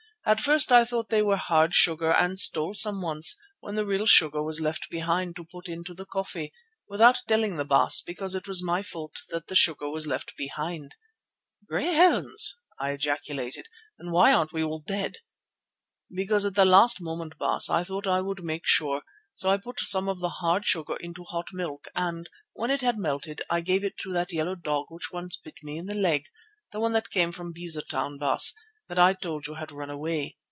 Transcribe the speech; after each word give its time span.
At 0.23 0.39
first 0.39 0.71
I 0.71 0.85
thought 0.85 1.09
they 1.09 1.23
were 1.23 1.35
hard 1.35 1.73
sugar 1.73 2.11
and 2.11 2.37
stole 2.37 2.75
some 2.75 3.01
once, 3.01 3.35
when 3.59 3.73
the 3.73 3.87
real 3.87 4.05
sugar 4.05 4.43
was 4.43 4.61
left 4.61 4.87
behind, 4.91 5.35
to 5.35 5.43
put 5.43 5.67
into 5.67 5.95
the 5.95 6.05
coffee—without 6.05 7.23
telling 7.27 7.57
the 7.57 7.65
Baas, 7.65 8.01
because 8.01 8.35
it 8.35 8.47
was 8.47 8.63
my 8.63 8.83
fault 8.83 9.15
that 9.31 9.47
the 9.47 9.55
sugar 9.55 9.89
was 9.89 10.05
left 10.05 10.37
behind." 10.37 10.95
"Great 11.67 11.95
Heavens!" 11.95 12.55
I 12.79 12.91
ejaculated, 12.91 13.67
"then 13.97 14.11
why 14.11 14.31
aren't 14.31 14.53
we 14.53 14.63
all 14.63 14.77
dead?" 14.85 15.17
"Because 16.13 16.45
at 16.45 16.53
the 16.53 16.65
last 16.65 17.01
moment, 17.01 17.39
Baas, 17.39 17.67
I 17.67 17.83
thought 17.83 18.05
I 18.05 18.21
would 18.21 18.43
make 18.43 18.67
sure, 18.67 19.01
so 19.33 19.49
I 19.49 19.57
put 19.57 19.79
some 19.79 20.07
of 20.07 20.19
the 20.19 20.29
hard 20.37 20.67
sugar 20.67 20.97
into 20.97 21.23
hot 21.23 21.47
milk 21.51 21.87
and, 21.95 22.29
when 22.53 22.69
it 22.69 22.81
had 22.81 22.99
melted, 22.99 23.41
I 23.49 23.61
gave 23.61 23.83
it 23.83 23.97
to 24.03 24.13
that 24.13 24.31
yellow 24.31 24.53
dog 24.53 24.85
which 24.89 25.11
once 25.11 25.37
bit 25.37 25.55
me 25.63 25.79
in 25.79 25.87
the 25.87 25.95
leg, 25.95 26.25
the 26.71 26.79
one 26.79 26.91
that 26.93 27.09
came 27.09 27.31
from 27.31 27.53
Beza 27.53 27.81
Town, 27.81 28.19
Baas, 28.19 28.53
that 28.87 28.99
I 28.99 29.13
told 29.13 29.47
you 29.47 29.53
had 29.53 29.71
run 29.71 29.89
away. 29.89 30.35